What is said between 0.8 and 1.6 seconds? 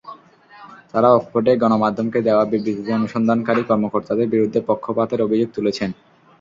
তঁারা অকপটে